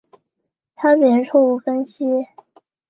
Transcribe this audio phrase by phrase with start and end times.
[0.75, 2.05] 差别错误分析。